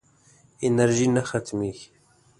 انرژي 0.67 1.07
نه 1.15 1.21
ختمېږي. 1.29 1.87